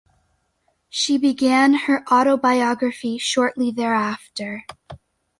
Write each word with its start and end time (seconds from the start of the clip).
She 0.89 1.19
began 1.19 1.75
her 1.75 2.03
autobiography 2.11 3.19
shortly 3.19 3.69
thereafter. 3.69 4.65